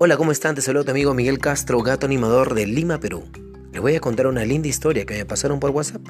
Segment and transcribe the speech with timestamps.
[0.00, 0.56] Hola, ¿cómo están?
[0.56, 3.22] Te saludo tu amigo Miguel Castro, gato animador de Lima, Perú.
[3.72, 6.02] Les voy a contar una linda historia que me pasaron por WhatsApp.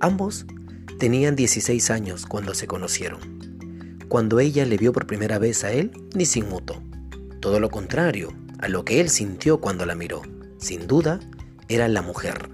[0.00, 0.46] Ambos
[0.98, 3.20] tenían 16 años cuando se conocieron.
[4.08, 6.82] Cuando ella le vio por primera vez a él, ni sin muto.
[7.40, 10.22] Todo lo contrario a lo que él sintió cuando la miró.
[10.56, 11.20] Sin duda,
[11.68, 12.48] era la mujer.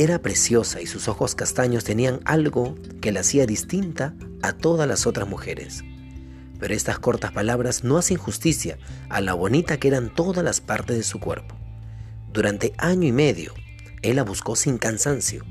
[0.00, 5.06] Era preciosa y sus ojos castaños tenían algo que la hacía distinta a todas las
[5.06, 5.84] otras mujeres.
[6.58, 10.96] Pero estas cortas palabras no hacen justicia a la bonita que eran todas las partes
[10.96, 11.56] de su cuerpo.
[12.32, 13.54] Durante año y medio,
[14.02, 15.44] él la buscó sin cansancio.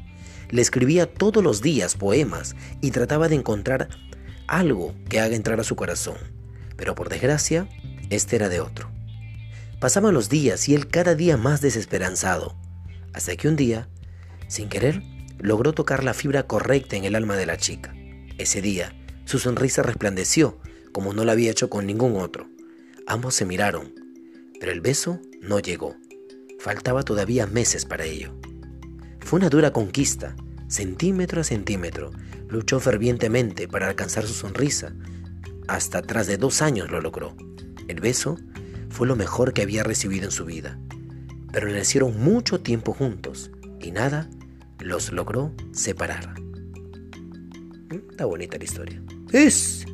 [0.50, 3.90] Le escribía todos los días poemas y trataba de encontrar
[4.48, 6.18] algo que haga entrar a su corazón.
[6.76, 7.68] Pero por desgracia,
[8.10, 8.90] este era de otro.
[9.80, 12.56] Pasaban los días y él cada día más desesperanzado,
[13.14, 13.90] hasta que un día,
[14.48, 15.04] sin querer,
[15.40, 17.94] logró tocar la fibra correcta en el alma de la chica.
[18.38, 20.60] Ese día, su sonrisa resplandeció
[20.98, 22.50] como no lo había hecho con ningún otro.
[23.06, 23.94] Ambos se miraron,
[24.60, 25.96] pero el beso no llegó.
[26.58, 28.34] Faltaba todavía meses para ello.
[29.20, 30.36] Fue una dura conquista,
[30.68, 32.10] centímetro a centímetro.
[32.50, 34.96] Luchó fervientemente para alcanzar su sonrisa.
[35.68, 37.36] Hasta tras de dos años lo logró.
[37.88, 38.40] El beso
[38.90, 40.80] fue lo mejor que había recibido en su vida.
[41.80, 44.28] Hicieron mucho tiempo juntos y nada
[44.80, 46.42] los logró separar.
[47.92, 48.10] ¿Mm?
[48.10, 49.00] Está bonita la historia.
[49.32, 49.86] Es